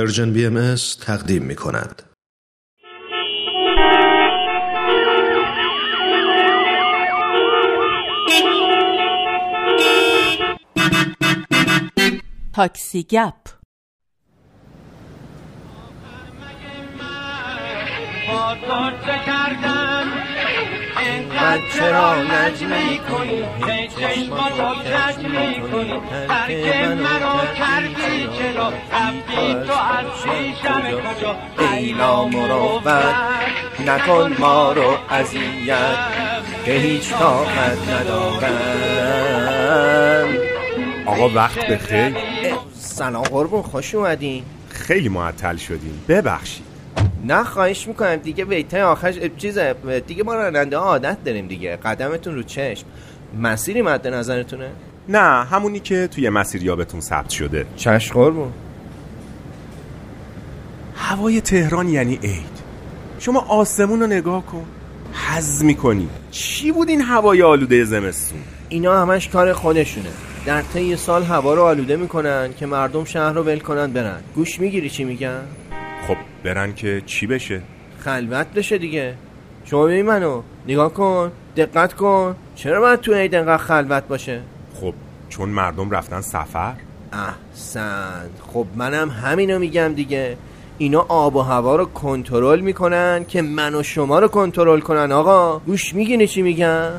[0.00, 2.02] Persian BM تقدیم می کند.
[12.52, 13.34] تاکسی گپ
[20.96, 23.42] من چرا لج می کنی
[23.88, 31.32] چشماتو کج می کنی ترک منو کردی چرا؟ رفتی تو از پیشم کجا؟
[31.70, 32.86] ایلا مروت
[33.86, 35.98] نکن ما رو اذیت
[36.64, 39.08] که هیچ طاقت ندارم.
[41.06, 42.16] آقا وقت بخیر.
[42.74, 44.44] سلام قربون خوش اومدین.
[44.68, 46.04] خیلی معطل شدیم.
[46.08, 46.69] ببخشید.
[47.24, 48.16] نه خواهش می‌کنم.
[48.16, 49.58] دیگه ویتای آخرش چیز
[50.06, 51.76] دیگه ما راننده ها عادت داریم دیگه.
[51.76, 52.86] قدمتون رو چشم.
[53.40, 54.70] مسیری مد نظرتونه؟
[55.08, 57.66] نه همونی که توی مسیریابتون ثبت شده.
[57.76, 58.52] چشم قربون
[60.96, 62.60] هوای تهران یعنی عید.
[63.18, 64.64] شما آسمون رو نگاه کن.
[65.28, 66.08] حز می‌کنی.
[66.30, 70.08] چی بود این هوای آلوده زمستون؟ اینا همش کار خودشونه.
[70.46, 74.20] در طی سال هوا رو آلوده می‌کنن که مردم شهر رو ول کنن برن.
[74.34, 75.40] گوش می‌گیری چی میگن؟
[76.08, 77.62] خب برن که چی بشه؟
[77.98, 79.14] خلوت بشه دیگه.
[79.64, 80.42] شما ببین منو.
[80.68, 81.32] نگاه کن.
[81.56, 82.36] دقت کن.
[82.54, 84.40] چرا باید تو عید انقدر خلوت باشه؟
[84.80, 84.94] خب
[85.28, 86.74] چون مردم رفتن سفر؟
[87.12, 90.36] احسن خب منم همینو میگم دیگه.
[90.78, 95.12] اینا آب و هوا رو کنترل می‌کنن که من و شما رو کنترل کنن.
[95.12, 96.90] آقا گوش میگینی چی میگم؟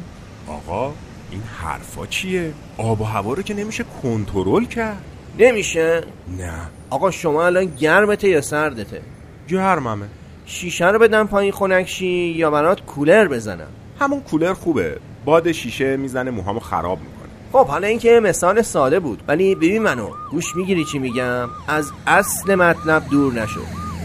[0.48, 0.94] آقا
[1.32, 5.04] این حرفا چیه؟ آب و هوا رو که نمیشه کنترل کرد.
[5.40, 6.02] نمیشه؟
[6.38, 6.54] نه.
[6.90, 9.02] آقا شما الان گرمته یا سردته؟
[9.48, 10.06] گرممه.
[10.46, 13.68] شیشه رو بدم پایین خنکشی یا برات کولر بزنم؟
[14.00, 14.98] همون کولر خوبه.
[15.26, 17.30] باد شیشه می‌زنه موهامو خراب می‌کنه.
[17.52, 22.56] خب حالا اینکه مثال ساده بود ولی ببین منو گوش می‌گیری چی میگم؟ از اصل
[22.56, 23.62] مطلب دور نشو.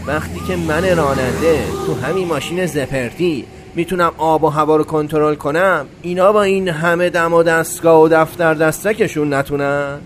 [0.07, 5.85] وقتی که من راننده تو همین ماشین زپرتی می‌تونم آب و هوا رو کنترل کنم
[6.01, 9.99] اینا با این همه دم و دستگاه و دفتر دستکشون نتونن؟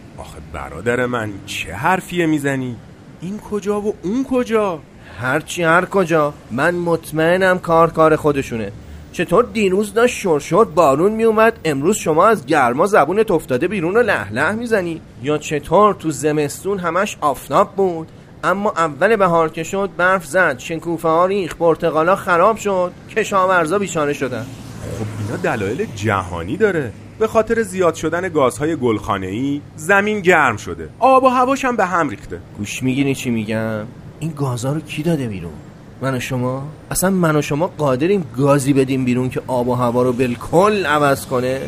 [0.54, 2.76] برادر من چه حرفیه می‌زنی؟
[3.22, 4.80] این کجا و اون کجا؟
[5.20, 6.34] هرچی هر کجا.
[6.52, 8.72] من مطمئنم کار کار خودشونه.
[9.12, 14.34] چطور دیروز داشت شرشر بارون میومد امروز شما از گرما زبون افتاده بیرون و لح
[14.34, 18.08] لح می‌زنی؟ یا چطور تو زمستون همش آفتاب بود؟
[18.44, 24.14] اما اول بهار که شد برف زد شنکوفه ها ریخ پرتقالا خراب شد کشاورزا بیچاره
[24.14, 24.46] شدن.
[25.38, 26.92] دلایل جهانی داره.
[27.20, 30.90] به خاطر زیاد شدن گازهای گلخانه‌ای زمین گرم شده.
[31.00, 32.40] آب و هواش هم به هم ریخته.
[32.58, 33.86] گوش می‌گیری چی میگم؟
[34.20, 35.52] این گازها رو کی داده بیرون؟
[36.02, 40.04] من و شما؟ اصلا من و شما قادریم گازی بدیم بیرون که آب و هوا
[40.04, 41.60] رو بالکل عوض کنه؟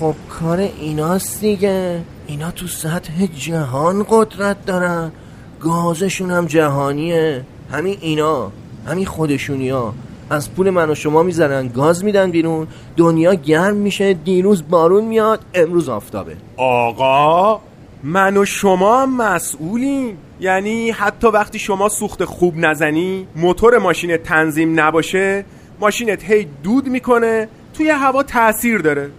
[0.00, 2.00] خب کار ایناست دیگه.
[2.26, 5.12] اینا تو سطح جهان قدرت دارن.
[5.60, 7.44] گازشون هم جهانیه.
[7.72, 8.52] همین اینا.
[8.86, 9.94] همین خودشونی ها
[10.30, 12.66] از پول من و شما می‌زنن گاز میدن بیرون
[12.96, 16.36] دنیا گرم میشه دیروز بارون میاد امروز آفتابه.
[16.56, 17.60] آقا
[18.02, 20.18] من و شما هم مسئولیم.
[20.40, 25.44] یعنی حتی وقتی شما سوخت خوب نزنی موتور ماشین تنظیم نباشه
[25.80, 29.10] ماشینت هی دود می‌کنه توی هوا تاثیر داره.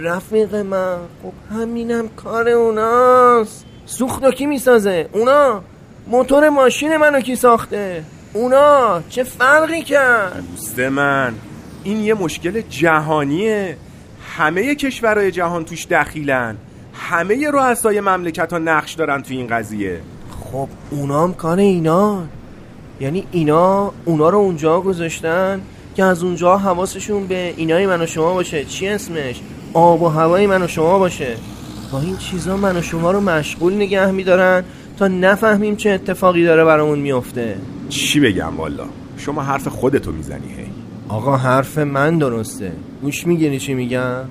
[0.00, 3.66] رفیق من خب همینم کار اوناست.
[3.86, 5.62] سوختو کی می‌سازه؟ اونا.
[6.06, 11.34] موتور ماشین منو کی ساخته؟ اونا چه فرقی کرد؟ دوست من
[11.84, 13.76] این یه مشکل جهانیه.
[14.36, 16.56] همه کشورهای جهان توش دخیلن.
[16.94, 20.00] همه رؤسای مملکت ها نقش دارن تو این قضیه.
[20.40, 22.22] خب اونا هم کار اینا.
[23.00, 25.60] یعنی اینا اونا رو اونجا گذاشتن
[25.94, 28.64] که از اونجا حواسشون به اینای من و شما باشه.
[28.64, 29.40] چی اسمش؟
[29.72, 31.36] آب و هوای من و شما باشه.
[31.92, 34.64] با این چیزا من و شما رو مشغول نگه میدارن.
[34.96, 37.56] تا نفهمیم چه اتفاقی داره برامون میفته
[37.88, 38.84] چی بگم والا؟
[39.16, 40.66] شما حرف خودتو می‌زنی هی.
[41.08, 42.72] آقا حرف من درسته.
[43.02, 44.24] گوش می‌گیری چی میگم؟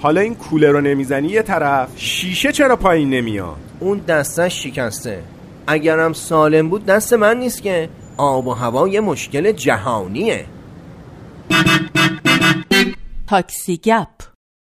[0.00, 5.22] حالا این کوله رو نمی‌زنی یه طرف؟ شیشه چرا پایین نمیاد؟ اون دستش شکسته.
[5.66, 7.88] اگرم سالم بود دست من نیست که.
[8.16, 10.44] آب و هوا یه مشکل جهانیه.
[13.26, 14.08] تاکسی گپ.